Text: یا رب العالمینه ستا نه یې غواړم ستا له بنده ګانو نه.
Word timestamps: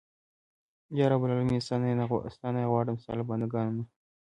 یا 0.97 1.05
رب 1.11 1.21
العالمینه 1.23 1.59
ستا 1.65 1.75
نه 2.53 2.59
یې 2.61 2.69
غواړم 2.71 2.95
ستا 3.03 3.11
له 3.19 3.23
بنده 3.29 3.47
ګانو 3.53 3.71
نه. 3.77 3.83